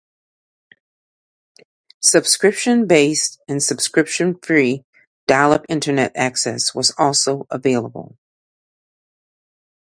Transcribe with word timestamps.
Subscription-based 2.01 3.39
and 3.47 3.61
subscription-free 3.61 4.83
dial-up 5.27 5.63
Internet 5.69 6.11
access 6.15 6.73
was 6.73 6.89
also 6.97 7.45
available. 7.51 8.17